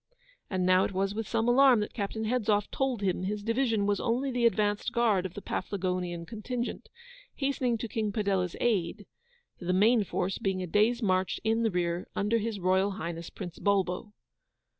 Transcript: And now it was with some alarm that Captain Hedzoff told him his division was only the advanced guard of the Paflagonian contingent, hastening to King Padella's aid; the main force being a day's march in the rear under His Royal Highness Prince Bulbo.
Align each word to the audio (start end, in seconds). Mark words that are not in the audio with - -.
And 0.49 0.65
now 0.65 0.83
it 0.83 0.93
was 0.93 1.13
with 1.13 1.27
some 1.27 1.47
alarm 1.47 1.79
that 1.81 1.93
Captain 1.93 2.23
Hedzoff 2.25 2.71
told 2.71 3.03
him 3.03 3.21
his 3.21 3.43
division 3.43 3.85
was 3.85 3.99
only 3.99 4.31
the 4.31 4.47
advanced 4.47 4.91
guard 4.91 5.27
of 5.27 5.35
the 5.35 5.43
Paflagonian 5.43 6.25
contingent, 6.25 6.89
hastening 7.35 7.77
to 7.77 7.87
King 7.87 8.11
Padella's 8.11 8.55
aid; 8.59 9.05
the 9.59 9.73
main 9.73 10.03
force 10.03 10.39
being 10.39 10.63
a 10.63 10.65
day's 10.65 11.03
march 11.03 11.39
in 11.43 11.61
the 11.61 11.69
rear 11.69 12.07
under 12.15 12.39
His 12.39 12.59
Royal 12.59 12.93
Highness 12.93 13.29
Prince 13.29 13.59
Bulbo. 13.59 14.11